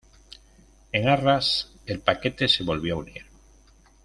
En 0.93 1.07
Arras, 1.07 1.69
el 1.85 1.99
paquete 1.99 2.47
se 2.47 2.63
volvió 2.63 2.95
a 2.95 2.97
unir. 2.97 3.23